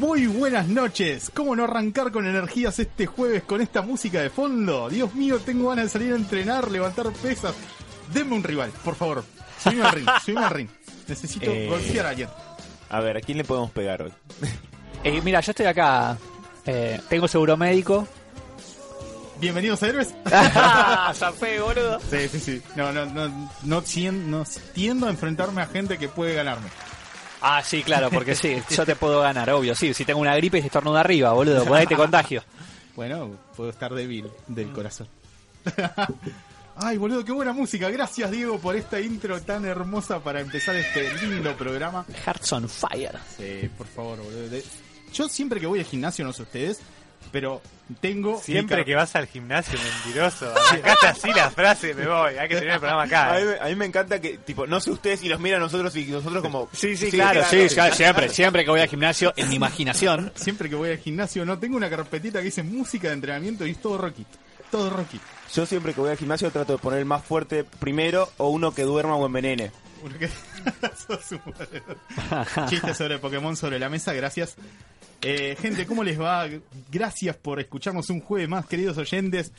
[0.00, 1.30] Muy buenas noches.
[1.34, 4.88] ¿Cómo no arrancar con energías este jueves con esta música de fondo?
[4.88, 7.54] Dios mío, tengo ganas de salir a entrenar, levantar pesas.
[8.10, 9.22] Denme un rival, por favor.
[9.62, 10.68] Subime al ring, subime al ring.
[11.06, 11.66] Necesito Eh.
[11.68, 12.28] golpear a alguien.
[12.88, 14.12] A ver, ¿a quién le podemos pegar hoy?
[15.02, 16.18] Eh, mira, yo estoy acá.
[16.66, 18.06] Eh, tengo seguro médico.
[19.40, 20.14] Bienvenidos a Héroes.
[21.14, 21.98] Zafé, boludo.
[22.10, 22.62] Sí, sí, sí.
[22.76, 26.68] No, no, no, no, tien- no tiendo a enfrentarme a gente que puede ganarme.
[27.40, 29.74] Ah, sí, claro, porque sí, yo te puedo ganar, obvio.
[29.74, 32.42] Sí, si tengo una gripe y estornudo arriba, boludo, por ahí te contagio.
[32.96, 35.08] Bueno, puedo estar débil del corazón.
[36.76, 37.90] Ay, boludo, qué buena música.
[37.90, 42.06] Gracias, Diego, por esta intro tan hermosa para empezar este lindo programa.
[42.24, 43.18] Hearts on Fire.
[43.36, 44.58] Sí, por favor, boludo.
[45.12, 46.80] Yo siempre que voy al gimnasio, no sé ustedes,
[47.32, 47.60] pero
[48.00, 48.40] tengo...
[48.40, 50.52] Siempre que vas al gimnasio, mentiroso.
[50.52, 52.34] Acá está así la frase, me voy.
[52.38, 53.30] Hay que terminar el programa acá.
[53.34, 53.44] A mí, eh.
[53.46, 55.94] me- a mí me encanta que, tipo, no sé ustedes y los mira a nosotros
[55.96, 56.68] y nosotros como...
[56.72, 60.32] Sí, sí, claro, sí, claro, siempre, siempre que voy al gimnasio, en mi imaginación.
[60.34, 63.70] Siempre que voy al gimnasio, no tengo una carpetita que dice música de entrenamiento y
[63.72, 64.24] es todo Rocky.
[64.70, 65.20] Todo Rocky.
[65.52, 68.72] Yo siempre que voy al gimnasio trato de poner el más fuerte primero o uno
[68.72, 69.72] que duerma o envenene.
[70.02, 70.28] Uno que-
[71.08, 72.66] Sos un boludo.
[72.68, 74.54] Chistes sobre Pokémon sobre la mesa, gracias.
[75.22, 76.48] Eh, gente, ¿cómo les va?
[76.90, 79.52] Gracias por escucharnos un jueves más, queridos oyentes.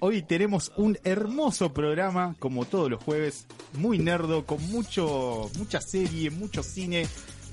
[0.00, 6.30] Hoy tenemos un hermoso programa, como todos los jueves, muy nerdo, con mucho, mucha serie,
[6.30, 7.06] mucho cine,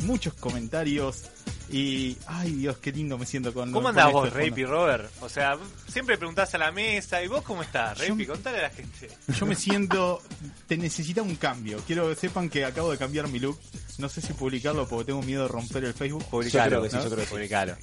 [0.05, 1.25] muchos comentarios.
[1.71, 4.33] Y, ay Dios, qué lindo me siento con ¿Cómo andás esto vos.
[4.33, 5.09] Rapey Robert?
[5.21, 8.25] O sea, siempre preguntás a la mesa, ¿y vos cómo estás, Yo- Rapey?
[8.25, 9.09] Contale a la gente.
[9.39, 10.21] Yo me siento.
[10.67, 11.81] Te necesita un cambio.
[11.87, 13.57] Quiero que sepan que acabo de cambiar mi look.
[13.99, 16.23] No sé si publicarlo porque tengo miedo de romper el Facebook.
[16.43, 17.03] Yo creo que sí, ¿no?
[17.03, 17.31] yo creo que sí.
[17.35, 17.75] Publicalo.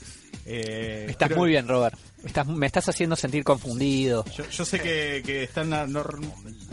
[0.45, 1.99] Eh, Estás muy bien, Robert.
[2.25, 4.25] Estás, me estás haciendo sentir confundido.
[4.35, 6.19] Yo, yo sé que, que están a- nor-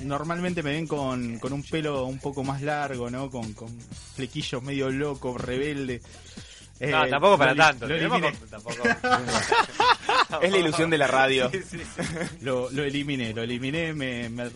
[0.02, 3.30] normalmente me ven con, con un pelo un poco más largo, ¿no?
[3.30, 3.70] Con, con
[4.16, 6.02] flequillos medio loco, rebelde.
[6.80, 7.88] Eh, No, tampoco para tanto.
[7.88, 8.84] Lo eliminé, tampoco.
[10.42, 11.50] Es la ilusión de la radio.
[11.50, 12.02] Sí, sí, sí.
[12.42, 14.50] lo, lo eliminé, lo eliminé, me, me,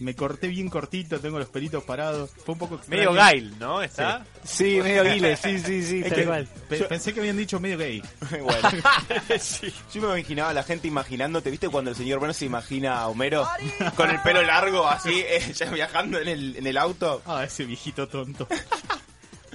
[0.00, 2.30] me corté bien cortito, tengo los pelitos parados.
[2.44, 2.98] Fue un poco extraño.
[2.98, 3.82] Medio Gail, ¿no?
[3.82, 4.24] ¿Está?
[4.44, 6.48] Sí, medio guile, sí, sí, sí, Es tal que- cual.
[6.68, 8.02] Pe- Yo- Pensé que habían dicho medio gay.
[8.42, 8.68] bueno.
[9.94, 11.68] Yo me imaginaba a la gente imaginándote, ¿viste?
[11.70, 13.48] Cuando el señor Bueno se imagina a Homero
[13.96, 17.22] con el pelo largo, así, eh, ya viajando en el, en el auto.
[17.24, 18.46] Ah, ese viejito tonto.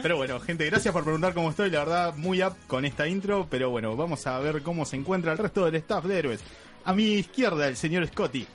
[0.02, 1.70] Pero bueno, gente, gracias por preguntar cómo estoy.
[1.70, 3.48] La verdad, muy up con esta intro.
[3.50, 6.42] Pero bueno, vamos a ver cómo se encuentra el resto del staff de héroes.
[6.86, 8.48] A mi izquierda, el señor Scotty.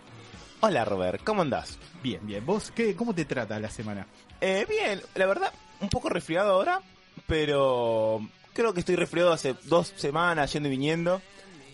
[0.60, 1.78] Hola, Robert, ¿cómo andás?
[2.02, 2.46] Bien, bien.
[2.46, 4.06] ¿Vos qué, cómo te trata la semana?
[4.40, 6.80] Eh, bien, la verdad, un poco resfriado ahora,
[7.26, 8.20] pero
[8.52, 11.20] creo que estoy resfriado hace dos semanas yendo y viniendo.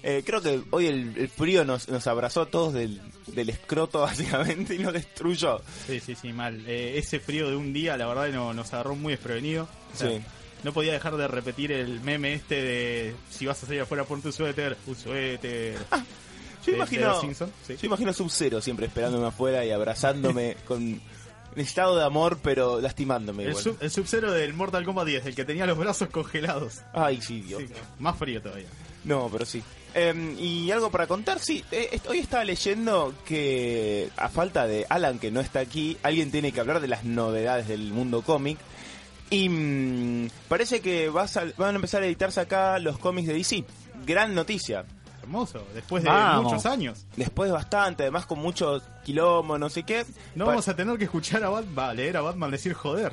[0.02, 4.00] Eh, creo que hoy el, el frío nos, nos abrazó a todos del, del escroto,
[4.02, 5.60] básicamente, y nos destruyó.
[5.86, 6.62] Sí, sí, sí, mal.
[6.66, 9.68] Eh, ese frío de un día, la verdad, no, nos agarró muy desprevenido.
[9.94, 10.20] O sea, Sí.
[10.64, 14.26] No podía dejar de repetir el meme este de si vas a salir afuera, ponte
[14.26, 15.74] un suéter, un suéter.
[15.78, 17.20] Yo de- de imagino,
[17.64, 17.76] sí.
[17.80, 21.00] yo imagino Sub-Zero siempre esperándome afuera y abrazándome con
[21.54, 23.62] estado de amor, pero lastimándome El, igual.
[23.62, 26.80] sub, el Sub-Zero del Mortal Kombat 10, el que tenía los brazos congelados.
[26.92, 27.62] Ay, sí, Dios.
[27.64, 27.68] Sí,
[28.00, 28.66] más frío todavía.
[29.04, 29.62] No, pero sí.
[30.00, 31.64] Eh, y algo para contar, sí.
[31.72, 36.30] eh, est- hoy estaba leyendo que, a falta de Alan, que no está aquí, alguien
[36.30, 38.58] tiene que hablar de las novedades del mundo cómic.
[39.30, 43.28] Y mm, parece que va a sal- van a empezar a editarse acá los cómics
[43.28, 43.64] de DC.
[44.06, 44.84] Gran noticia.
[45.22, 46.44] Hermoso, después de Vamos.
[46.44, 47.04] muchos años.
[47.16, 50.06] Después bastante, además con mucho quilombo, no sé qué.
[50.34, 53.12] No vamos a tener que escuchar a Batman, leer a Batman decir joder.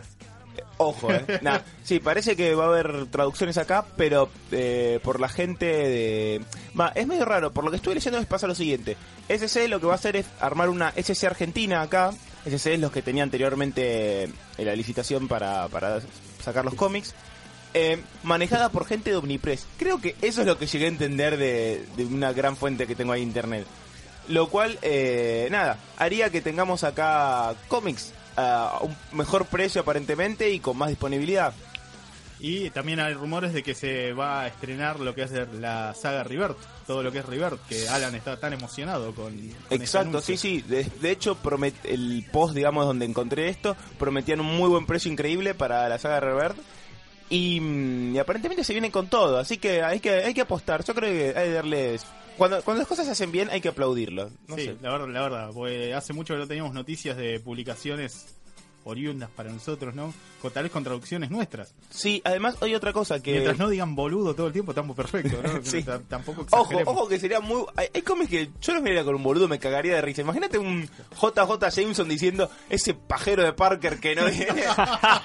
[0.77, 1.25] Ojo, eh.
[1.41, 6.41] Nah, sí, parece que va a haber traducciones acá, pero eh, por la gente de...
[6.95, 8.97] Es medio raro, por lo que estuve leyendo es pasa lo siguiente.
[9.29, 12.11] SC lo que va a hacer es armar una SC Argentina acá.
[12.45, 15.99] SC es los que tenía anteriormente eh, la licitación para, para
[16.43, 17.15] sacar los cómics.
[17.73, 19.67] eh, manejada por gente de Omnipress.
[19.77, 22.95] Creo que eso es lo que llegué a entender de, de una gran fuente que
[22.95, 23.65] tengo ahí en internet.
[24.27, 30.59] Lo cual, eh, nada, haría que tengamos acá cómics a un mejor precio aparentemente y
[30.59, 31.53] con más disponibilidad.
[32.37, 36.23] Y también hay rumores de que se va a estrenar lo que es la saga
[36.25, 39.33] Rivert, todo lo que es Rivert, que Alan está tan emocionado con.
[39.33, 40.61] con Exacto, sí, sí.
[40.61, 45.09] De, de hecho, promet- el post, digamos, donde encontré esto, prometían un muy buen precio
[45.09, 46.57] increíble para la saga Revert.
[47.29, 50.83] Y, mm, y aparentemente se vienen con todo, así que hay que hay que apostar.
[50.83, 52.05] Yo creo que hay que darles...
[52.37, 54.29] Cuando, cuando las cosas se hacen bien hay que aplaudirlo.
[54.47, 54.75] No sí, sé.
[54.81, 58.35] la verdad, la verdad, porque hace mucho que no teníamos noticias de publicaciones
[58.85, 60.13] oriundas para nosotros, ¿no?
[60.41, 61.73] Con, tal vez con traducciones nuestras.
[61.89, 63.31] Sí, además hay otra cosa que...
[63.31, 65.59] Mientras no digan boludo todo el tiempo, estamos perfectos, ¿no?
[65.65, 65.83] Sí.
[66.07, 67.65] Tampoco Ojo, ojo que sería muy...
[67.75, 70.21] Hay, hay cómics que yo los miraría con un boludo, me cagaría de risa.
[70.21, 70.87] Imagínate un
[71.19, 74.63] JJ Jameson diciendo ese pajero de Parker que no viene.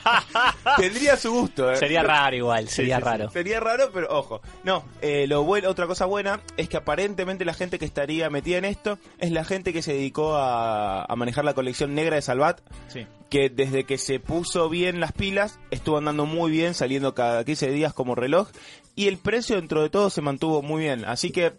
[0.78, 1.76] Tendría su gusto, ¿eh?
[1.76, 3.08] Sería raro igual, sería sí, sí.
[3.08, 3.30] raro.
[3.30, 4.40] Sería raro, pero ojo.
[4.64, 8.56] No, eh, lo bueno, otra cosa buena es que aparentemente la gente que estaría metida
[8.56, 12.22] en esto es la gente que se dedicó a, a manejar la colección negra de
[12.22, 13.06] Salvat, Sí.
[13.30, 17.70] Que desde que se puso bien las pilas, estuvo andando muy bien, saliendo cada 15
[17.70, 18.48] días como reloj,
[18.96, 21.04] y el precio dentro de todo se mantuvo muy bien.
[21.04, 21.52] Así que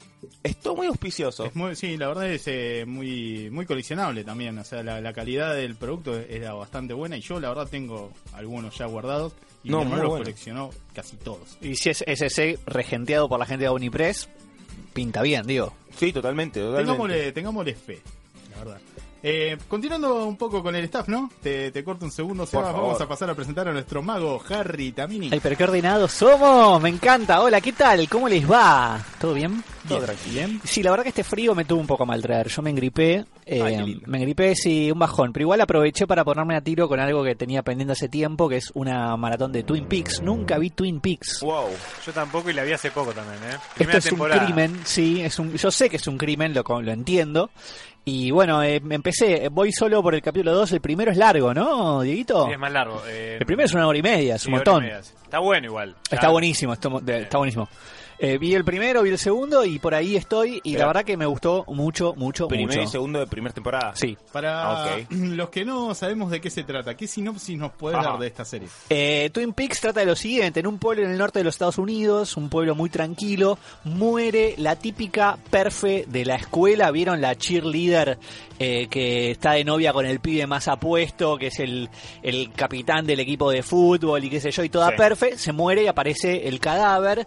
[0.44, 1.46] estuvo muy auspicioso.
[1.46, 4.60] Es muy, sí, la verdad es eh, muy muy coleccionable también.
[4.60, 8.12] O sea, la, la calidad del producto era bastante buena y yo la verdad tengo
[8.34, 9.34] algunos ya guardados
[9.64, 11.58] y No, mi hermano los coleccionó casi todos.
[11.62, 14.30] Y si es SC regenteado por la gente de Unipress,
[14.94, 15.74] pinta bien, digo.
[15.98, 16.92] Sí, totalmente, totalmente.
[16.92, 18.02] Tengámosle, tengámosle fe,
[18.52, 18.82] la verdad.
[19.24, 21.30] Eh, continuando un poco con el staff, ¿no?
[21.42, 22.72] Te, te corto un segundo, Seba.
[22.72, 25.30] Vamos a pasar a presentar a nuestro mago Harry Tamini.
[25.32, 27.42] Ay, pero qué ordenados somos, me encanta.
[27.42, 28.10] Hola, ¿qué tal?
[28.10, 29.00] ¿Cómo les va?
[29.20, 29.64] ¿Todo bien?
[29.88, 30.60] Todo tranquilo.
[30.64, 32.48] Sí, la verdad que este frío me tuvo un poco a mal traer.
[32.48, 35.34] Yo me engripé, eh, Ay, me engripé, sí, un bajón.
[35.34, 38.58] Pero igual aproveché para ponerme a tiro con algo que tenía pendiente hace tiempo, que
[38.58, 40.22] es una maratón de Twin Peaks.
[40.22, 41.40] Nunca vi Twin Peaks.
[41.42, 41.70] Wow.
[42.06, 43.58] Yo tampoco y la vi hace poco también, ¿eh?
[43.80, 44.40] Esto es temporada.
[44.42, 47.50] un crimen, sí, es un, yo sé que es un crimen, lo, lo entiendo.
[48.04, 52.02] Y bueno, eh, empecé, voy solo por el capítulo 2, el primero es largo, ¿no,
[52.02, 52.48] Dieguito?
[52.48, 53.02] Sí, es más largo.
[53.08, 54.84] eh, El primero es una hora y media, es un montón.
[54.84, 55.14] media, sí.
[55.24, 55.96] Está bueno igual.
[56.10, 57.70] Está buenísimo, de- está buenísimo.
[58.24, 61.04] Eh, vi el primero, vi el segundo y por ahí estoy y Pero- la verdad
[61.06, 63.94] que me gustó mucho, mucho, Primero y segundo de primera temporada.
[63.96, 64.16] Sí.
[64.32, 65.08] Para Ah, ok.
[65.12, 68.12] los que no sabemos de qué se trata, ¿qué sinopsis nos puedes Ajá.
[68.12, 68.68] dar de esta serie?
[68.90, 71.56] Eh, Twin Peaks trata de lo siguiente, en un pueblo en el norte de los
[71.56, 77.36] Estados Unidos, un pueblo muy tranquilo, muere la típica perfe de la escuela, ¿vieron la
[77.36, 78.20] cheerleader
[78.60, 81.90] eh, que está de novia con el pibe más apuesto, que es el,
[82.22, 84.98] el capitán del equipo de fútbol y qué sé yo, y toda Sí.
[84.98, 87.26] perfe, se muere y aparece el cadáver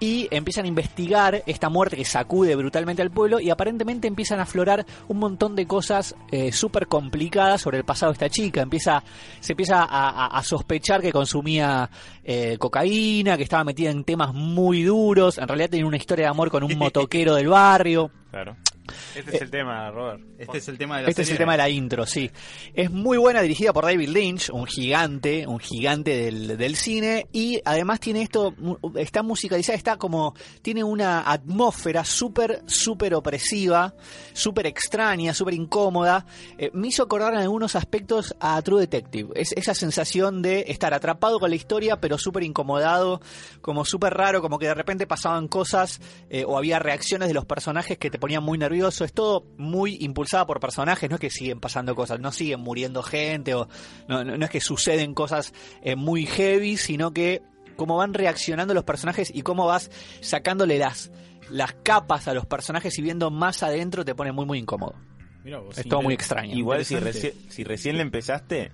[0.00, 4.42] y empiezan a investigar esta muerte que sacude brutalmente al pueblo y aparentemente empiezan a
[4.42, 8.62] aflorar un montón de cosas eh, súper complicadas sobre el pasado de esta chica.
[8.62, 9.02] Empieza,
[9.40, 11.88] se empieza a, a- a sospechar que consumía
[12.24, 15.38] eh, cocaína, que estaba metida en temas muy duros.
[15.38, 18.10] En realidad tenía una historia de amor con un motoquero del barrio.
[18.30, 18.56] Claro.
[19.14, 20.22] Este es el tema, Robert.
[20.38, 21.38] Este es el tema de la Este es el serie.
[21.44, 22.30] tema de la intro, sí.
[22.74, 27.26] Es muy buena, dirigida por David Lynch, un gigante, un gigante del, del cine.
[27.32, 28.54] Y además tiene esto,
[28.96, 33.94] está musicalizada, está como, tiene una atmósfera súper, súper opresiva,
[34.32, 36.26] súper extraña, súper incómoda.
[36.58, 39.30] Eh, me hizo acordar en algunos aspectos a True Detective.
[39.34, 43.20] Es esa sensación de estar atrapado con la historia, pero súper incomodado,
[43.60, 46.00] como súper raro, como que de repente pasaban cosas
[46.30, 48.71] eh, o había reacciones de los personajes que te ponían muy nervioso.
[48.72, 53.02] Es todo muy impulsada por personajes, no es que siguen pasando cosas, no siguen muriendo
[53.02, 53.68] gente o
[54.08, 55.52] no, no- no es que suceden cosas
[55.82, 57.42] eh, muy heavy, sino que
[57.76, 59.90] cómo van reaccionando los personajes y cómo vas
[60.20, 61.10] sacándole las,
[61.50, 64.94] las capas a los personajes y viendo más adentro te pone muy muy incómodo.
[65.44, 66.54] Mirá vos, Es todo muy extraño.
[66.56, 66.94] Igual si
[67.48, 68.70] si recién le empezaste,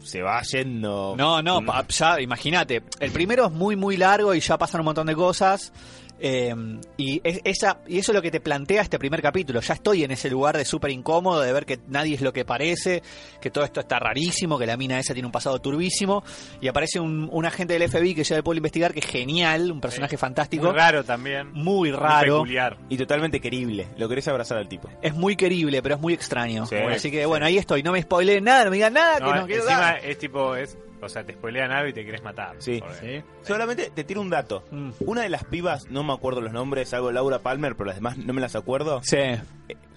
[0.00, 1.14] se va yendo.
[1.16, 2.82] No, no, pa- ya imagínate.
[3.00, 5.72] El primero es muy, muy largo y ya pasan un montón de cosas.
[6.18, 6.54] Eh,
[6.96, 9.60] y, es, esa, y eso es lo que te plantea este primer capítulo.
[9.60, 12.44] Ya estoy en ese lugar de súper incómodo, de ver que nadie es lo que
[12.44, 13.02] parece,
[13.40, 16.24] que todo esto está rarísimo, que la mina esa tiene un pasado turbísimo.
[16.60, 19.06] Y aparece un, un agente del FBI que lleva el pueblo a investigar, que es
[19.06, 20.66] genial, un personaje fantástico.
[20.66, 21.52] Muy raro también.
[21.52, 22.34] Muy Muy raro.
[22.36, 22.78] peculiar.
[22.88, 23.88] Y totalmente querible.
[23.96, 24.88] Lo querés abrazar al tipo.
[25.02, 26.66] Es muy querible, pero es muy extraño.
[26.66, 27.26] Sí, Así que sí.
[27.26, 27.82] bueno, ahí estoy.
[27.82, 30.04] No me spoileen nada, no me digan nada, No, que no quiero encima dar.
[30.04, 32.56] es tipo, es, o sea, te spoilean algo y te querés matar.
[32.58, 32.82] Sí.
[33.00, 33.22] Sí.
[33.42, 34.64] Solamente te tiro un dato.
[34.70, 34.90] Mm.
[35.00, 38.16] Una de las pibas, no me acuerdo los nombres, algo Laura Palmer, pero las demás
[38.18, 39.00] no me las acuerdo.
[39.02, 39.18] Sí.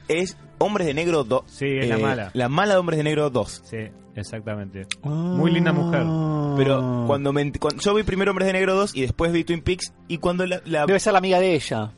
[0.07, 1.43] Es Hombres de Negro 2.
[1.47, 2.31] Sí, es la mala.
[2.33, 3.61] La mala de Hombres de Negro 2.
[3.63, 3.77] Sí,
[4.15, 4.87] exactamente.
[5.03, 6.01] Muy linda mujer.
[6.57, 9.61] Pero cuando, me, cuando yo vi primero Hombres de Negro 2 y después vi Twin
[9.61, 10.61] Peaks y cuando la...
[10.65, 11.91] la- Debe ser la amiga de ella.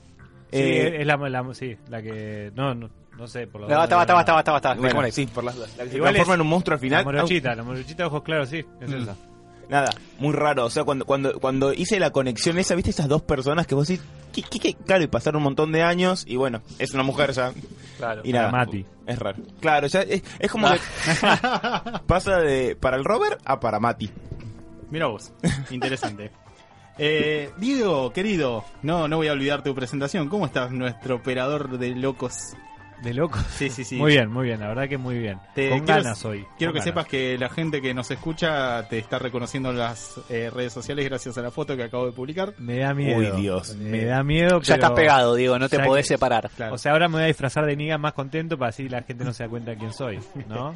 [0.51, 2.51] Sí, eh, es la, la- sí, la que...
[2.55, 4.69] No, no, no sé, por lo No, basta, basta, basta, basta, basta.
[4.69, 5.11] bueno, Dejémosle.
[5.11, 5.75] sí, por las dudas.
[5.77, 7.05] La que se Igual transforma es- en un monstruo al La final.
[7.05, 8.93] morochita, la morochita de ojos claros, sí, es Mm.
[9.03, 9.15] esa.
[9.69, 9.89] Nada,
[10.19, 10.65] muy raro.
[10.65, 13.87] O sea, cuando, cuando, cuando hice la conexión esa, viste esas dos personas que vos
[13.87, 14.03] decís,
[14.33, 14.73] ¿qué, qué, qué?
[14.73, 17.53] Claro, y pasaron un montón de años y bueno, es una mujer ya.
[17.97, 18.21] Claro.
[18.25, 18.51] Y nada.
[18.51, 18.85] Mati.
[19.05, 19.37] Es raro.
[19.61, 20.79] Claro, ya es, es como que
[22.05, 24.09] pasa de para el Robert a para Mati.
[24.89, 25.31] Mira vos,
[25.69, 26.31] interesante.
[27.03, 30.27] Eh, Diego, querido, no, no voy a olvidar tu presentación.
[30.27, 32.35] ¿Cómo estás, nuestro operador de locos?
[33.01, 33.39] De loco.
[33.55, 33.95] Sí, sí, sí.
[33.97, 34.59] Muy bien, muy bien.
[34.59, 35.39] La verdad que muy bien.
[35.55, 36.45] Te- Con quiero- ganas hoy.
[36.57, 36.83] Quiero con que ganas.
[36.85, 41.05] sepas que la gente que nos escucha te está reconociendo en las eh, redes sociales
[41.05, 42.53] gracias a la foto que acabo de publicar.
[42.59, 43.17] Me da miedo.
[43.17, 43.75] Uy, Dios.
[43.75, 44.61] Me da miedo.
[44.61, 46.49] Ya pero- estás pegado, Diego, no te Ya podés que- separar.
[46.55, 46.75] Claro.
[46.75, 49.23] O sea, ahora me voy a disfrazar de niga más contento para así la gente
[49.25, 50.75] no se da cuenta quién soy, ¿no?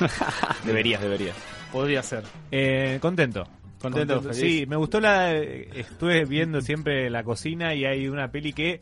[0.64, 1.36] Deberías, deberías.
[1.72, 2.22] Podría ser.
[2.50, 3.46] Eh, contento.
[3.80, 4.32] Contento.
[4.32, 5.32] Sí, me gustó la...
[5.34, 8.80] Estuve viendo siempre la cocina y hay una peli que...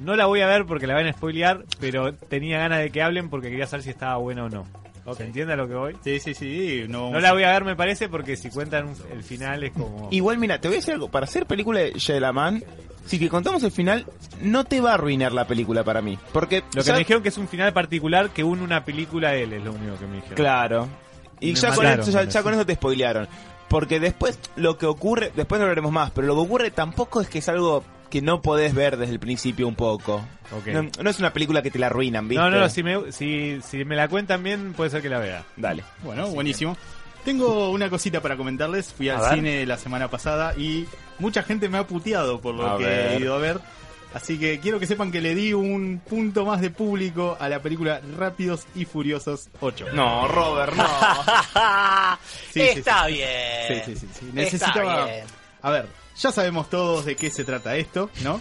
[0.00, 3.02] No la voy a ver porque la van a spoilear, pero tenía ganas de que
[3.02, 4.66] hablen porque quería saber si estaba buena o no.
[5.16, 5.96] ¿Se entiende a lo que voy?
[6.04, 6.84] Sí, sí, sí.
[6.88, 9.72] No, No la voy a ver, me parece, porque si cuentan un- el final es
[9.72, 10.08] como...
[10.12, 11.08] Igual, mira, te voy a decir algo.
[11.08, 12.62] Para hacer película de Shelaman,
[13.06, 14.06] si te contamos el final,
[14.40, 16.16] no te va a arruinar la película para mí.
[16.32, 16.62] Porque.
[16.72, 19.34] Lo que ya- me dijeron que es un final particular que une una película a
[19.34, 20.36] él, es lo único que me dijeron.
[20.36, 20.88] Claro.
[21.40, 22.42] Y Me ya con, eso, ya, con ya eso.
[22.44, 23.26] con eso te spoilearon.
[23.68, 27.28] Porque después lo que ocurre, después no hablaremos más, pero lo que ocurre tampoco es
[27.28, 27.82] que es algo
[28.12, 30.22] que no podés ver desde el principio un poco.
[30.66, 32.44] No, no es una película que te la arruinan, ¿viste?
[32.44, 35.44] No, no, si me, si, si me la cuentan bien, puede ser que la vea.
[35.56, 35.82] Dale.
[36.04, 36.76] Bueno, buenísimo.
[37.24, 38.92] Tengo una cosita para comentarles.
[38.92, 39.34] Fui A al ver.
[39.34, 40.86] cine la semana pasada y
[41.20, 43.12] mucha gente me ha puteado por lo A que ver.
[43.12, 43.60] he ido a ver.
[44.12, 47.60] Así que quiero que sepan que le di un punto más de público a la
[47.62, 49.86] película Rápidos y Furiosos 8.
[49.94, 50.84] No, Robert, no.
[52.52, 53.14] Sí, Está sí.
[53.14, 53.28] bien.
[53.68, 54.26] Sí, sí, sí, sí.
[54.26, 55.06] Está Necesitaba.
[55.06, 55.24] bien.
[55.62, 55.86] A ver,
[56.18, 58.40] ya sabemos todos de qué se trata esto, ¿no?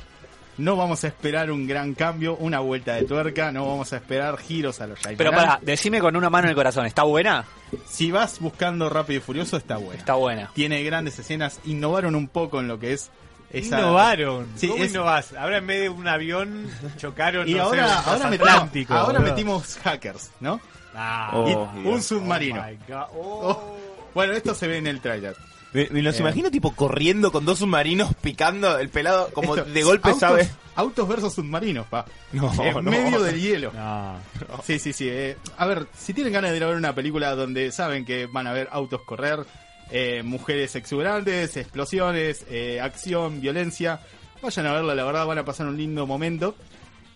[0.58, 4.38] No vamos a esperar un gran cambio, una vuelta de tuerca, no vamos a esperar
[4.38, 5.18] giros a los Shyamalan.
[5.18, 7.46] Pero para, decime con una mano en el corazón, ¿está buena?
[7.88, 9.94] Si vas buscando Rápido y Furioso, está bueno.
[10.00, 10.52] Está buena.
[10.54, 13.10] Tiene grandes escenas, innovaron un poco en lo que es
[13.50, 13.80] esa...
[13.80, 14.48] Innovaron.
[14.56, 15.34] Sí, ¿Cómo es- innovás?
[15.34, 20.32] Ahora en vez de un avión chocaron Y no sé, ahora, ahora, metimos, ahora hackers,
[20.42, 20.60] ¿no?
[20.94, 22.62] Ah, Oh, Y un submarino.
[22.62, 23.06] oh my God.
[23.16, 23.40] Oh.
[23.50, 23.78] Oh.
[24.14, 25.36] Bueno, esto se ve en el tráiler.
[25.74, 26.20] Me, me los Eh.
[26.22, 30.50] imagino tipo corriendo con dos submarinos picando el pelado como Esto- de golpe, autos, ¿sabe?
[30.76, 32.06] Autos versus submarinos, pa.
[32.34, 32.92] No, en no.
[32.92, 33.72] medio del hielo.
[33.74, 34.18] No.
[34.64, 35.08] Sí, sí, sí.
[35.10, 38.26] eh, a ver, si tienen ganas de ir a ver una película donde saben que
[38.26, 39.46] van a ver autos correr,
[39.92, 44.00] eh, mujeres exuberantes, explosiones, eh, acción, violencia,
[44.42, 46.56] vayan a verla, la verdad van a pasar un lindo momento.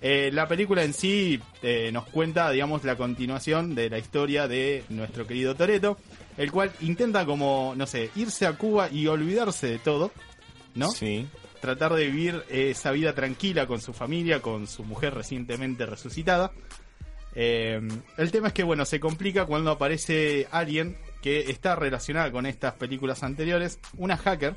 [0.01, 4.83] Eh, la película en sí eh, nos cuenta, digamos, la continuación de la historia de
[4.89, 5.97] nuestro querido Toreto,
[6.37, 10.11] el cual intenta como, no sé, irse a Cuba y olvidarse de todo,
[10.75, 10.91] ¿no?
[10.91, 11.27] Sí.
[11.61, 16.51] tratar de vivir esa vida tranquila con su familia, con su mujer recientemente resucitada.
[17.33, 17.81] Eh,
[18.17, 22.75] el tema es que, bueno, se complica cuando aparece alguien que está relacionada con estas
[22.75, 24.55] películas anteriores, una hacker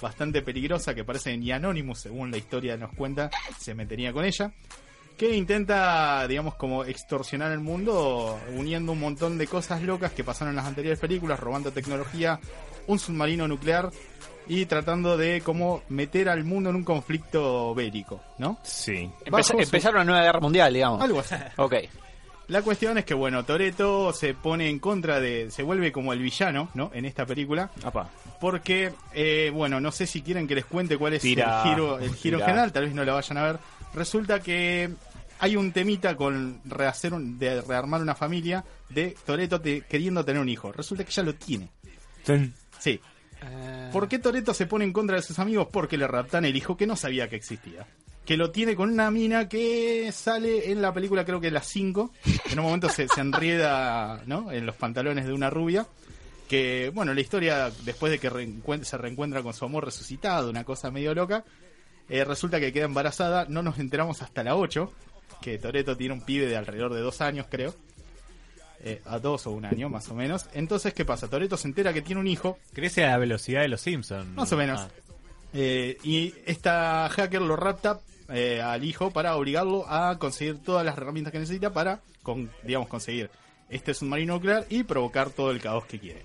[0.00, 4.52] bastante peligrosa que parece ni Anonymous, según la historia nos cuenta, se metería con ella,
[5.16, 10.50] que intenta, digamos, como extorsionar el mundo uniendo un montón de cosas locas que pasaron
[10.50, 12.38] en las anteriores películas, robando tecnología,
[12.86, 13.90] un submarino nuclear
[14.46, 18.58] y tratando de como meter al mundo en un conflicto bélico, ¿no?
[18.62, 19.10] Sí.
[19.24, 21.02] Empeza- Bajo su- Empezar una nueva guerra mundial, digamos.
[21.02, 21.34] Algo así.
[21.56, 21.74] Ok.
[22.48, 25.50] La cuestión es que, bueno, Toreto se pone en contra de.
[25.50, 26.90] se vuelve como el villano, ¿no?
[26.94, 27.70] En esta película.
[27.84, 28.08] Apa.
[28.40, 31.62] Porque, eh, bueno, no sé si quieren que les cuente cuál es Tira.
[31.62, 32.46] el giro, el giro Tira.
[32.46, 33.58] general, tal vez no la vayan a ver.
[33.94, 34.88] Resulta que
[35.40, 40.48] hay un temita con rehacer un- de rearmar una familia de Toreto queriendo tener un
[40.48, 40.72] hijo.
[40.72, 41.68] Resulta que ya lo tiene.
[42.78, 42.98] Sí.
[43.92, 45.68] ¿Por qué Toreto se pone en contra de sus amigos?
[45.70, 47.86] Porque le raptan el hijo que no sabía que existía.
[48.28, 52.12] Que lo tiene con una mina que sale en la película, creo que las 5.
[52.50, 54.52] En un momento se, se enrieda ¿no?
[54.52, 55.86] en los pantalones de una rubia.
[56.46, 58.28] Que, bueno, la historia, después de que
[58.82, 61.42] se reencuentra con su amor resucitado, una cosa medio loca,
[62.10, 63.46] eh, resulta que queda embarazada.
[63.48, 64.92] No nos enteramos hasta la 8,
[65.40, 67.74] que Toreto tiene un pibe de alrededor de dos años, creo.
[68.80, 70.50] Eh, a dos o un año, más o menos.
[70.52, 71.30] Entonces, ¿qué pasa?
[71.30, 74.36] Toreto se entera que tiene un hijo, Crece a la velocidad de los Simpsons.
[74.36, 74.82] más o menos.
[74.82, 74.90] Ah.
[75.54, 80.96] Eh, y esta hacker lo rapta eh, al hijo para obligarlo a conseguir todas las
[80.96, 83.30] herramientas que necesita para, con, digamos, conseguir
[83.68, 86.22] este submarino nuclear y provocar todo el caos que quiere.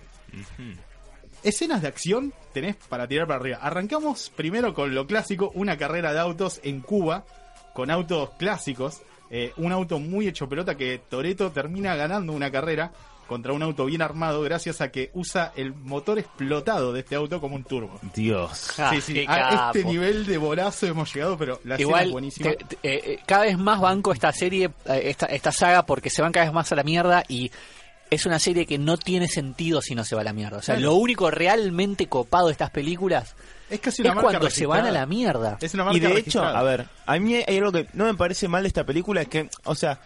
[1.44, 3.58] Escenas de acción tenés para tirar para arriba.
[3.62, 7.26] Arrancamos primero con lo clásico, una carrera de autos en Cuba,
[7.74, 9.02] con autos clásicos.
[9.30, 12.92] Eh, un auto muy hecho pelota que Toreto termina ganando una carrera
[13.28, 17.40] contra un auto bien armado gracias a que usa el motor explotado de este auto
[17.42, 18.00] como un turbo.
[18.14, 18.72] Dios.
[18.80, 22.12] Ah, sí, sí, qué a este nivel de bolazo hemos llegado, pero la es Igual,
[22.12, 22.52] buenísima.
[22.52, 26.10] te- te- eh, eh, cada vez más banco esta serie, eh, esta, esta saga, porque
[26.10, 27.52] se van cada vez más a la mierda y
[28.10, 30.58] es una serie que no tiene sentido si no se va a la mierda.
[30.58, 30.92] O sea, Claro.
[30.92, 33.36] lo único realmente copado de estas películas
[33.70, 35.58] es casi una es marca cuando se van a la mierda.
[35.62, 38.14] Es una marca Y de hecho, a ver, a mí hay algo que no me
[38.14, 40.00] parece mal de esta película, es que, o sea,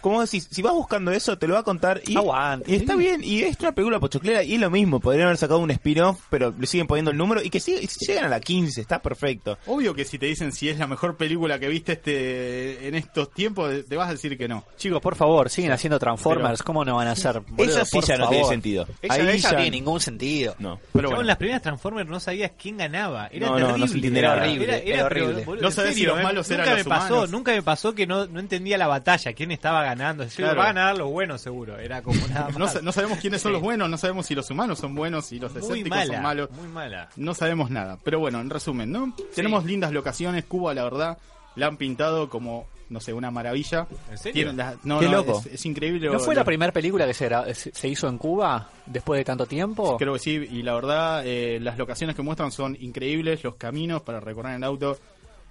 [0.00, 2.70] como decís, si vas buscando eso, te lo va a contar y, Aguante.
[2.70, 3.22] y está bien.
[3.24, 5.00] Y es una película pochoclera y es lo mismo.
[5.00, 8.24] Podrían haber sacado un spin-off, pero le siguen poniendo el número y que sigue, llegan
[8.24, 9.58] a la 15, está perfecto.
[9.66, 13.30] Obvio que si te dicen si es la mejor película que viste este en estos
[13.32, 14.64] tiempos, te vas a decir que no.
[14.76, 16.62] Chicos, por favor, siguen haciendo Transformers.
[16.62, 17.40] ¿Cómo no van a hacer?
[17.40, 17.64] boludo?
[17.70, 18.30] Esa sí ya no favor.
[18.30, 18.86] tiene sentido.
[19.02, 20.54] Esa, Ahí esa ya- no tiene ningún sentido.
[20.58, 20.78] No.
[20.92, 23.28] Pero bueno, en las primeras Transformers no sabías quién ganaba.
[23.32, 23.88] Era No, no, no terrible.
[23.88, 25.44] se entiende Era horrible, era horrible.
[25.44, 26.22] boludo, No sabés si los ¿eh?
[26.22, 27.30] malos eran nunca los me pasó, humanos.
[27.30, 30.24] Nunca me pasó que no, no entendía la batalla, quién estaba ganando.
[30.24, 30.56] Yo, Claro.
[30.58, 31.78] Va a ganar los buenos seguro.
[31.78, 32.58] Era como nada más.
[32.58, 35.30] no, sa- no sabemos quiénes son los buenos, no sabemos si los humanos son buenos
[35.32, 36.50] y los escépticos mala, son malos.
[36.52, 37.08] muy mala.
[37.16, 37.98] No sabemos nada.
[38.04, 39.14] Pero bueno, en resumen, ¿no?
[39.34, 40.44] Tenemos lindas locaciones.
[40.44, 41.18] Cuba, la verdad,
[41.56, 43.86] la han pintado como, no sé, una maravilla.
[44.10, 44.52] ¿En serio?
[44.84, 45.40] No, Qué no, loco.
[45.44, 46.06] Es, es increíble.
[46.06, 49.46] ¿No lo- fue la primera película que se se hizo en Cuba después de tanto
[49.46, 49.96] tiempo?
[49.96, 54.02] Creo que sí, y la verdad, eh, las locaciones que muestran son increíbles, los caminos
[54.02, 54.98] para recorrer en auto.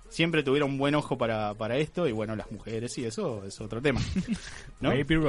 [0.10, 3.60] Siempre tuvieron un buen ojo para, para esto, y bueno, las mujeres y eso es
[3.62, 4.02] otro tema.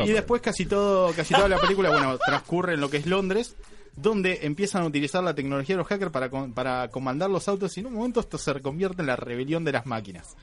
[0.07, 3.57] Y después casi todo, casi toda la película, bueno, transcurre en lo que es Londres,
[3.97, 7.77] donde empiezan a utilizar la tecnología de los hackers para, con- para comandar los autos,
[7.77, 10.37] y en un momento esto se convierte en la rebelión de las máquinas.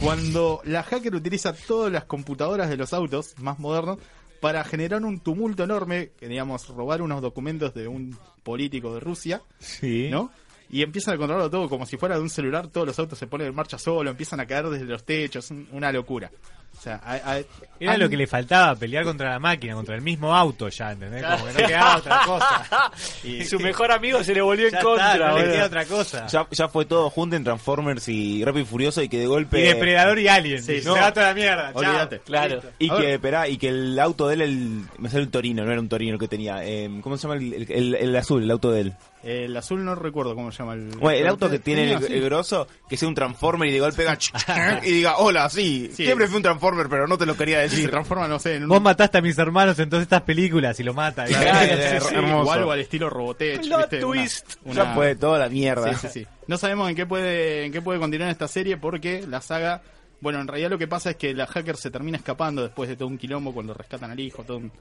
[0.00, 3.98] Cuando la hacker utiliza todas las computadoras de los autos más modernos
[4.40, 9.40] para generar un tumulto enorme, que digamos, robar unos documentos de un político de Rusia,
[9.60, 10.08] Sí.
[10.10, 10.30] ¿no?
[10.70, 13.26] Y empiezan a controlarlo todo como si fuera de un celular, todos los autos se
[13.26, 16.30] ponen en marcha solo, empiezan a caer desde los techos, un- una locura.
[16.78, 17.40] O sea, a- a-
[17.78, 21.22] Era lo que le faltaba, pelear contra la máquina, contra el mismo auto ya, ¿entendés?
[21.24, 22.92] Como que no quedaba otra cosa.
[23.24, 25.12] Y su mejor amigo se le volvió Ya en contra.
[25.12, 26.26] está, no le queda otra cosa.
[26.26, 29.60] Ya, ya fue todo junto en Transformers y Rápido y Furioso y que de golpe...
[29.60, 30.62] Y Depredador y Alien.
[30.62, 31.70] Sí, se va toda la mierda.
[31.74, 32.18] Olvídate.
[32.20, 32.60] Claro.
[32.78, 35.70] Y que, esperá, y que el auto de él, el, me sale un Torino, no
[35.70, 36.64] era un Torino que tenía.
[36.64, 38.92] eh, ¿Cómo se llama el, el- el- el azul, el auto de él?
[39.24, 40.88] El azul no recuerdo cómo se llama el...
[40.98, 43.78] Bueno, el auto que tiene Tenía, el, el grosso, que sea un Transformer y de
[43.78, 46.04] golpe haga y diga, hola, sí, Sí.
[46.06, 47.90] siempre fui un Transformer, pero no te lo quería Sí, se decir.
[47.90, 48.68] transforma, no sé, en un...
[48.70, 51.24] Vos mataste a mis hermanos en todas estas películas y lo mata.
[51.24, 52.48] Claro, Claro, sí, sí, hermoso.
[52.50, 53.98] O algo al estilo Robotech, ¿viste?
[54.00, 54.54] Twist.
[54.64, 55.92] una- Ya fue toda la mierda.
[55.94, 56.26] Sí, sí, sí.
[56.46, 59.82] No sabemos en qué puede en qué puede continuar esta serie porque la saga,
[60.20, 62.96] bueno, en realidad lo que pasa es que la hacker se termina escapando después de
[62.96, 64.72] todo un quilombo cuando rescatan al hijo, todo un-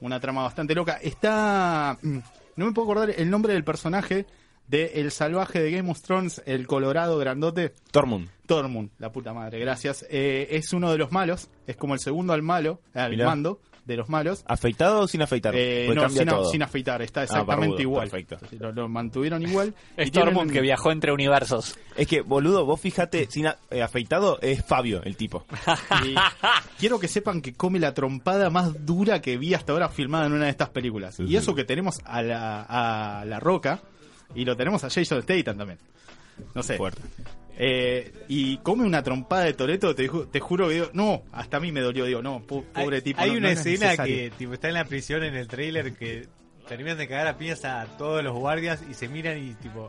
[0.00, 0.98] una trama bastante loca.
[1.02, 2.18] Está mm,
[2.56, 4.26] no me puedo acordar el nombre del personaje
[4.68, 8.28] de el salvaje de Game of Thrones, el colorado grandote, Tormund.
[8.46, 10.04] Tormund, la puta madre, gracias.
[10.10, 13.26] Eh, es uno de los malos, es como el segundo al malo, al Mirá.
[13.26, 14.42] mando de los malos.
[14.46, 15.54] ¿Afeitado o sin afeitar?
[15.54, 16.50] Eh, no, cambia sin, todo.
[16.50, 18.08] sin afeitar, está exactamente barbudo, igual.
[18.08, 18.38] perfecto.
[18.58, 19.74] Lo, lo mantuvieron igual.
[19.96, 21.76] Es Y tienen- Tormund que viajó entre universos.
[21.94, 25.44] Es que, boludo, vos fíjate, sin a- eh, afeitado es Fabio, el tipo.
[26.02, 26.14] Y
[26.78, 30.32] quiero que sepan que come la trompada más dura que vi hasta ahora filmada en
[30.32, 31.16] una de estas películas.
[31.16, 31.36] Sí, y sí.
[31.36, 32.62] eso que tenemos a la,
[33.20, 33.82] a la Roca
[34.34, 35.78] y lo tenemos a Jason Statham también.
[36.54, 36.76] No sé.
[36.76, 37.00] Fuerte.
[37.56, 41.58] Eh, y come una trompada de Toreto, te, ju- te juro que digo, no, hasta
[41.58, 43.20] a mí me dolió, digo, no, po- pobre hay, tipo.
[43.20, 46.26] Hay no- una no escena que tipo, está en la prisión en el trailer que
[46.66, 49.86] terminan de cagar a piñas a todos los guardias y se miran y tipo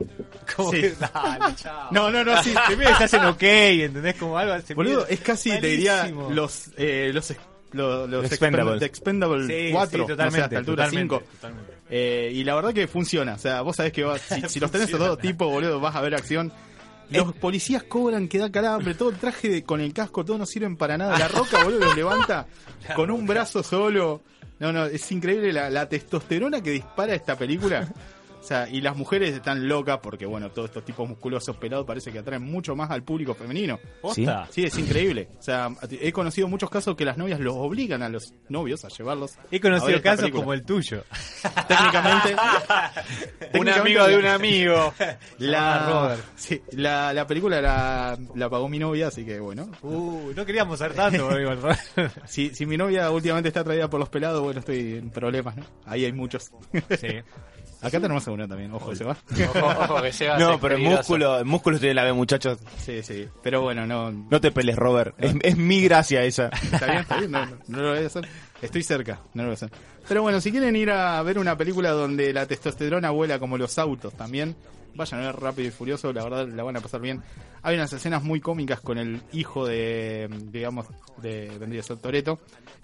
[0.54, 0.82] como Sí.
[0.82, 1.88] que dale, chao.
[1.90, 2.54] No, no, no, sí.
[2.68, 4.14] Se miran y se hacen ok, ¿entendés?
[4.14, 7.34] Como algo se Boludo, miran- es casi, te diría, los, eh, los,
[7.66, 8.82] ex- lo- los, Expendables.
[8.82, 11.30] Expendables, Sí, 4, sí, totalmente, no sé, hasta altura totalmente, 5.
[11.34, 11.72] totalmente.
[11.90, 13.34] Eh, y la verdad que funciona.
[13.34, 15.94] O sea, vos sabés que vas- si, si los tenés a todo tipo, boludo, vas
[15.96, 16.52] a ver acción.
[17.08, 20.46] Los policías cobran que da calambre, todo el traje de- con el casco, todo no
[20.46, 21.16] sirven para nada.
[21.18, 22.46] La roca, boludo, los levanta
[22.96, 24.22] con un brazo solo.
[24.58, 27.86] No, no, es increíble la, la testosterona que dispara esta película.
[28.46, 32.12] O sea, y las mujeres están locas porque, bueno, todos estos tipos musculosos pelados parece
[32.12, 33.80] que atraen mucho más al público femenino.
[34.00, 34.46] ¿Posta?
[34.52, 35.30] Sí, es increíble.
[35.36, 38.88] O sea, he conocido muchos casos que las novias los obligan a los novios a
[38.88, 39.32] llevarlos.
[39.50, 40.42] He a ver conocido casos película.
[40.44, 41.02] como el tuyo.
[41.66, 42.36] Técnicamente.
[43.58, 44.94] Un amigo de un amigo.
[45.38, 46.24] La, Robert.
[46.36, 49.68] sí, la, la película la, la pagó mi novia, así que bueno.
[49.82, 51.28] Uh, no queríamos ser tanto,
[52.26, 55.64] Si, si mi novia últimamente está atraída por los pelados, bueno, estoy en problemas, ¿no?
[55.84, 56.52] Ahí hay muchos.
[57.00, 57.08] Sí.
[57.82, 59.16] Acá tenemos a uno también, ojo, se va.
[59.54, 62.58] Ojo, ojo, que Sebas No, pero el músculo, el músculo tiene la ve, muchachos.
[62.78, 63.28] Sí, sí.
[63.42, 64.10] Pero bueno, no.
[64.10, 65.14] No te peles, Robert.
[65.18, 66.46] Es, es mi gracia esa.
[66.72, 68.26] Está bien, está bien, no, no, no lo voy a hacer.
[68.62, 69.70] Estoy cerca, no lo voy a hacer.
[70.08, 73.78] Pero bueno, si quieren ir a ver una película donde la testosterona vuela como los
[73.78, 74.56] autos también,
[74.94, 77.22] vayan a ver Rápido y Furioso, la verdad la van a pasar bien.
[77.62, 80.86] Hay unas escenas muy cómicas con el hijo de, digamos,
[81.20, 82.38] de vendría a ser Toreto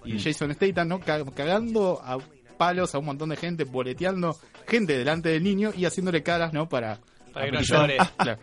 [0.05, 0.99] y Jason Statham, ¿no?
[0.99, 2.17] Ca- Cagando a
[2.53, 4.37] palos a un montón de gente, boleteando
[4.67, 6.69] gente delante del niño y haciéndole caras, ¿no?
[6.69, 6.99] Para,
[7.33, 7.59] Para no
[8.17, 8.39] claro,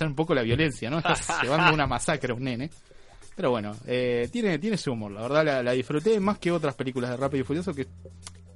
[0.00, 0.98] un poco la violencia, ¿no?
[0.98, 2.70] Estás llevando una masacre a un nene.
[3.34, 6.74] Pero bueno, eh, tiene, tiene su humor, la verdad la, la disfruté más que otras
[6.74, 7.86] películas de Rápido y Furioso que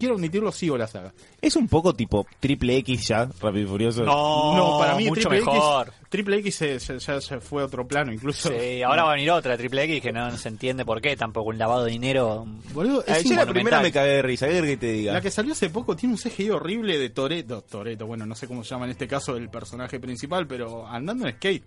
[0.00, 1.12] quiero admitirlo, sigo la saga.
[1.40, 4.02] Es un poco tipo triple X ya, Rápido y Furioso.
[4.02, 5.86] No, no, para mí mucho Triple mejor.
[5.88, 8.48] X, Triple X se- se- ya se fue a otro plano, incluso.
[8.48, 11.50] Sí, ahora va a venir otra Triple X que no se entiende por qué, tampoco
[11.50, 12.46] un lavado de dinero.
[12.72, 15.12] Boludo, es yo la primera me cagué de risa, ¿qué que te diga?
[15.12, 17.62] La que salió hace poco tiene un CGI horrible de Toreto.
[17.62, 21.28] Toreto, bueno, no sé cómo se llama en este caso el personaje principal, pero andando
[21.28, 21.62] en skate.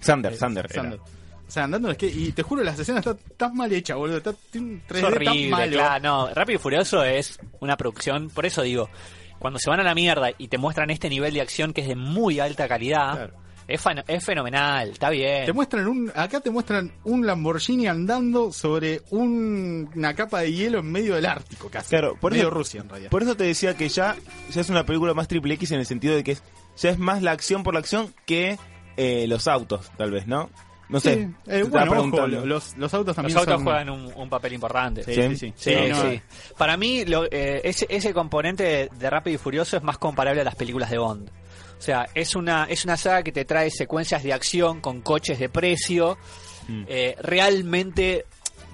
[0.00, 0.66] Sander, Eh, Sander.
[0.70, 0.96] era.
[1.48, 2.14] O sea, andando en skate.
[2.14, 4.18] Y te juro, la escena está tan mal hecha, boludo.
[4.18, 5.72] Está tiene un 3D Es tan malo.
[5.72, 6.02] claro.
[6.04, 8.90] No, Rápido y Furioso es una producción, por eso digo,
[9.38, 11.88] cuando se van a la mierda y te muestran este nivel de acción que es
[11.88, 13.34] de muy alta calidad, Claro.
[13.66, 15.46] es, fan- es fenomenal, está bien.
[15.46, 20.80] Te muestran un, acá te muestran un Lamborghini andando sobre un- una capa de hielo
[20.80, 21.88] en medio del Ártico, casi.
[21.90, 23.10] Claro, por medio eso, Rusia en realidad.
[23.10, 24.16] Por eso te decía que ya,
[24.52, 26.42] ya es una película más triple X en el sentido de que es,
[26.76, 28.58] ya es más la acción por la acción que
[28.98, 30.50] eh, los autos, tal vez, ¿no?
[30.88, 31.14] No sé.
[31.14, 34.54] Sí, eh, bueno, ojo, los, los autos también Los autos son- juegan un, un papel
[34.54, 35.04] importante.
[35.04, 35.22] Sí, Sí.
[35.22, 35.52] sí, sí.
[35.56, 36.20] Sí, no, sí.
[36.56, 40.44] Para mí, lo- eh, ese, ese componente de, Rápido y Furioso es más comparable a
[40.44, 41.28] las películas de Bond.
[41.78, 45.38] O sea, es una, es una saga que te trae secuencias de acción con coches
[45.38, 46.16] de precio.
[46.68, 46.84] Mm.
[46.88, 48.24] Eh, realmente,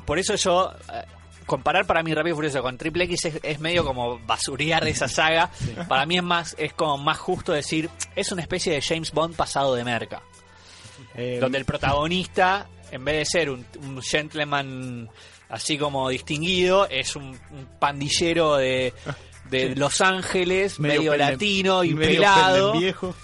[0.07, 0.73] por eso yo.
[0.93, 1.03] eh,
[1.47, 4.93] Comparar para mí Rápido y Furioso con Triple X es, es medio como basurear de
[4.93, 5.51] esa saga.
[5.89, 9.37] Para mí es más es como más justo decir es una especie de James Bond
[9.37, 10.23] pasado de merca
[11.15, 15.09] Eh, donde el protagonista, en vez de ser un, un gentleman
[15.49, 18.93] así como distinguido, es un, un pandillero de,
[19.51, 22.73] de Los Ángeles, medio, latino y pelado.
[22.73, 23.15] viejo.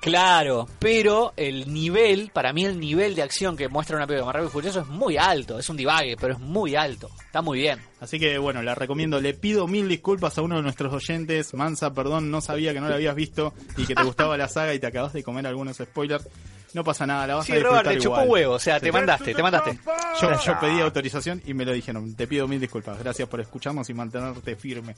[0.00, 4.32] Claro, pero el nivel, para mí el nivel de acción que muestra una película como
[4.32, 7.58] Rápido y Furioso es muy alto, es un divague, pero es muy alto, está muy
[7.58, 7.80] bien.
[8.00, 9.20] Así que bueno, la recomiendo.
[9.20, 11.52] Le pido mil disculpas a uno de nuestros oyentes.
[11.52, 14.72] Mansa, perdón, no sabía que no la habías visto y que te gustaba la saga
[14.72, 16.26] y te acabas de comer algunos spoilers.
[16.72, 18.84] No pasa nada, la vas Sí, a disfrutar Robert, te chupó huevo, o sea, Sí.
[18.86, 19.78] te mandaste, te mandaste.
[20.20, 22.14] Yo, yo pedí autorización y me lo dijeron.
[22.14, 22.98] Te pido mil disculpas.
[22.98, 24.94] Gracias por escucharnos y mantenerte firme.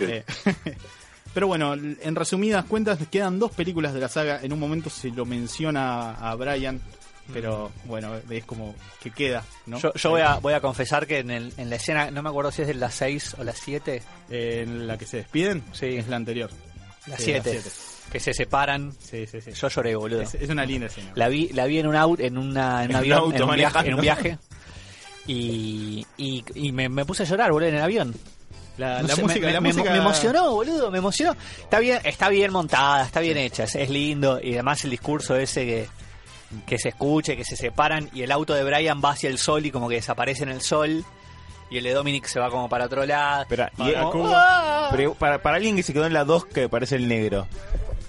[0.00, 0.24] Eh,
[1.34, 4.40] pero bueno, en resumidas cuentas, quedan dos películas de la saga.
[4.42, 6.80] En un momento se lo menciona a Brian,
[7.32, 9.78] pero bueno, es como que queda, ¿no?
[9.78, 12.28] Yo, yo voy, a, voy a confesar que en, el- en la escena, no me
[12.28, 15.62] acuerdo si es de las 6 o las 7, Eh, en la que se despiden,
[15.72, 15.86] Sí.
[15.96, 16.50] es la anterior.
[17.06, 17.70] las Sí, las 7, siete.
[18.10, 18.92] Que se separan.
[18.98, 19.52] Sí, sí, sí.
[19.52, 20.22] Yo lloré, boludo.
[20.22, 21.12] Es, es una linda escena.
[21.14, 23.54] La vi, la vi en un auto, en, una, en un avión, auto en, un
[23.56, 24.38] viaje, en un viaje.
[25.26, 28.14] Y, y, y me, me puse a llorar, boludo, en el avión.
[28.78, 31.36] La, No la sé, música, me, la me- música me emocionó, boludo, me emocionó.
[31.62, 34.40] Está bien, está bien montada, está bien hecha, es, es lindo.
[34.42, 35.88] Y además el discurso ese que,
[36.66, 39.64] que se escuche, que se separan y el auto de Brian va hacia el sol
[39.66, 41.04] y como que desaparece en el sol.
[41.70, 43.42] Y el de Dominic se va como para otro lado.
[43.42, 44.30] Espera, y- Para Como.
[44.34, 44.88] ¡ah!
[44.90, 47.46] Pero para, para alguien que se quedó en la 2 que parece el negro.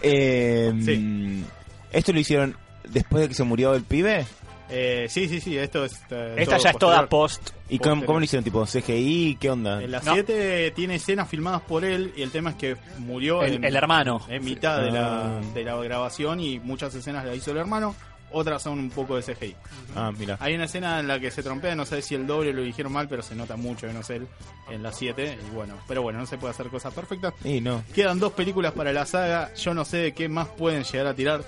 [0.04, 1.44] Eh, Sí.
[1.92, 2.56] ¿Esto lo hicieron
[2.90, 4.26] después de que se murió el pibe?
[4.70, 5.94] Eh, sí, sí, sí, esto es.
[6.10, 7.52] eh, Esta ya es toda post.
[7.70, 8.44] ¿Y cómo, lo hicieron?
[8.44, 9.38] ¿Tipo CGI?
[9.40, 9.82] ¿Qué onda?
[9.84, 10.14] En la No.
[10.14, 13.76] 7 tiene escenas filmadas por él y el tema es que murió El, en, el
[13.76, 14.22] hermano.
[14.30, 15.42] en mitad de la, Ah.
[15.54, 17.96] de la grabación y muchas escenas las hizo el hermano,
[18.34, 19.56] otras son un poco de CGI.
[19.96, 20.38] Ah, mira.
[20.40, 22.92] Hay una escena en la que se trompea, no sé si el doble lo dijeron
[22.92, 24.28] mal, pero se nota mucho que no es él
[24.70, 25.38] en la 7.
[25.48, 27.34] Y bueno, pero bueno, no se puede hacer cosas perfectas.
[27.44, 27.84] Y no.
[27.94, 31.14] Quedan dos películas para la saga, yo no sé de qué más pueden llegar a
[31.14, 31.44] tirar.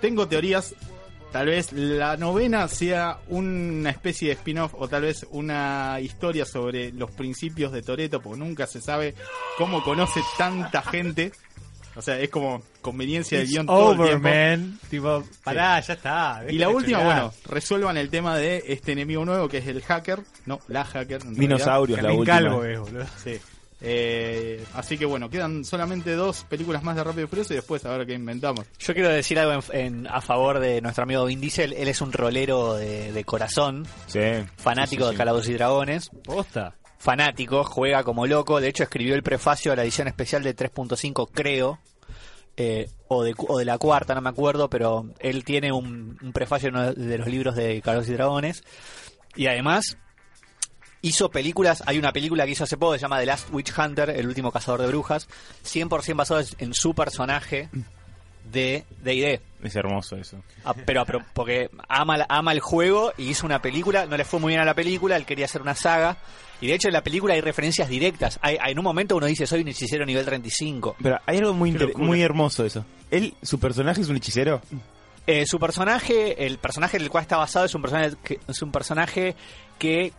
[0.00, 0.74] Tengo teorías,
[1.32, 6.92] tal vez la novena sea una especie de spin-off o tal vez una historia sobre
[6.92, 9.14] los principios de Toreto, porque nunca se sabe
[9.58, 11.32] cómo conoce tanta gente.
[11.96, 14.28] O sea, es como conveniencia del It's guion todo el tiempo.
[14.28, 14.78] man.
[14.90, 16.42] Tipo, pará, ya está.
[16.48, 20.20] Y la última, bueno, resuelvan el tema de este enemigo nuevo que es el hacker,
[20.46, 21.22] no, la hacker.
[21.24, 22.36] Dinosaurios, la última.
[22.38, 23.06] Calvo es, boludo.
[23.22, 23.38] Sí.
[23.86, 27.84] Eh, así que bueno, quedan solamente dos películas más de Rápido y Furioso y después
[27.84, 28.64] a ver qué inventamos.
[28.78, 31.74] Yo quiero decir algo en- en- a favor de nuestro amigo Vin Diesel.
[31.74, 34.20] Él es un rolero de, de corazón, Sí.
[34.56, 35.18] fanático Sí, sí, de.
[35.18, 36.10] Calabozos y Dragones.
[36.24, 36.74] Posta.
[37.04, 38.60] Fanático, juega como loco.
[38.60, 41.78] De hecho, escribió el prefacio a la edición especial de 3.5, creo.
[42.56, 46.32] eh, o, de, o de la cuarta, no me acuerdo, pero él tiene un, un
[46.32, 48.64] prefacio de los libros de Carlos y Dragones.
[49.36, 49.98] Y además,
[51.02, 51.82] hizo películas.
[51.86, 54.50] Hay una película que hizo hace poco se llama The Last Witch Hunter, el último
[54.50, 55.28] cazador de brujas.
[55.64, 57.68] 100% basado en su personaje
[58.44, 59.40] de D&D.
[59.62, 60.36] Es hermoso eso.
[60.64, 64.38] Ah, pero, pero porque ama, ama el juego y hizo una película, no le fue
[64.40, 66.16] muy bien a la película, él quería hacer una saga.
[66.60, 68.38] Y de hecho en la película hay referencias directas.
[68.42, 70.96] Hay, hay- en un momento uno dice, soy un hechicero nivel 35.
[71.02, 72.84] Pero hay algo muy, muy hermoso eso.
[73.10, 74.60] Él, su personaje es un hechicero.
[75.26, 78.60] Eh, su personaje, el personaje en el cual está basado es un personaje que, es
[78.62, 79.34] un personaje
[79.78, 80.12] que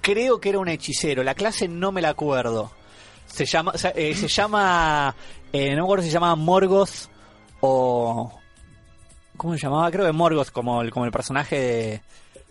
[0.00, 1.22] creo que era un hechicero.
[1.22, 2.72] La clase no me la acuerdo.
[3.26, 5.14] Se llama, eh, se llama,
[5.52, 7.08] eh, no me acuerdo si se llamaba Morgoth
[7.60, 8.32] o...
[9.36, 9.90] ¿Cómo se llamaba?
[9.90, 12.00] Creo que Morgoth como el, como el personaje de-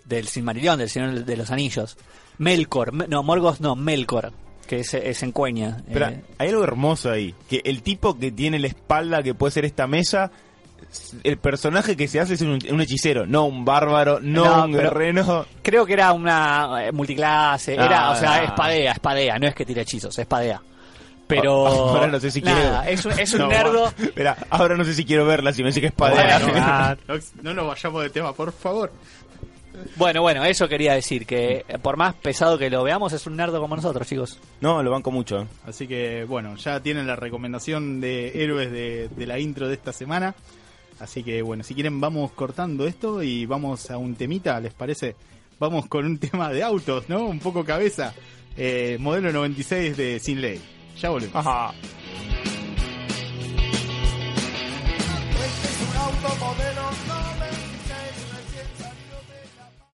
[0.06, 1.98] del Silmarillion, del Señor de los Anillos.
[2.38, 4.32] Melkor, me- no, Morgoth no, Melkor.
[4.68, 5.84] que es, es en Cueña.
[5.92, 7.36] Pero Eh, hay algo hermoso ahí.
[7.50, 10.32] Que el tipo que tiene la espalda que puede ser esta mesa,
[11.24, 14.72] el personaje que se hace es un, un hechicero, no un bárbaro, no, No, un
[14.74, 15.46] guerrero.
[15.62, 18.44] creo que era una eh, multiclase, era, o sea, ah.
[18.46, 20.62] espadea, espadea, no es que tira hechizos, espadea.
[21.28, 23.88] Pero Ahora no sé si nada, quiero- es un, es un No, nerdo.
[24.00, 25.96] Espera, ahora no sé si quiero verla, si me dice que es.
[25.96, 26.16] Bueno,
[26.56, 28.92] Ah, no, no nos vayamos de tema, por favor.
[29.96, 33.36] Bueno, bueno, eso quería decir que eh, por más pesado que lo veamos es un
[33.36, 34.40] nerdo como nosotros, chicos.
[34.60, 35.48] No, lo banco mucho.
[35.68, 39.94] Así que bueno, ya tienen la recomendación de héroes de, de la intro de esta
[39.94, 40.34] semana.
[41.00, 45.16] Así que bueno, si quieren vamos cortando esto y vamos a un temita, ¿les parece?
[45.60, 47.26] Vamos con un tema de autos, ¿no?
[47.26, 48.14] Un poco cabeza.
[48.58, 50.60] Eh, modelo 96 de Sin Ley.
[50.98, 51.76] 笑话你哈哈。